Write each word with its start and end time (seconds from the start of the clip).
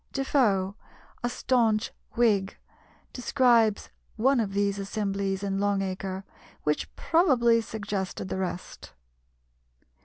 Defoe, 0.13 0.73
a 1.23 1.29
staunch 1.29 1.91
Whig, 2.15 2.57
describes 3.13 3.91
one 4.15 4.39
of 4.39 4.53
these 4.53 4.79
assemblies 4.79 5.43
in 5.43 5.59
Long 5.59 5.83
Acre, 5.83 6.23
which 6.63 6.91
probably 6.95 7.61
suggested 7.61 8.27
the 8.27 8.39
rest. 8.39 8.93